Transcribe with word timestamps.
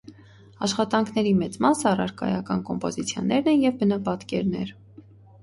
Աշխատանքների 0.67 1.33
մեծ 1.41 1.57
մասը 1.65 1.87
առարկայական 1.91 2.65
կոմպոզիցիաներ 2.71 3.53
են 3.53 3.61
և 3.67 3.79
բնապատկերներ։ 3.85 4.75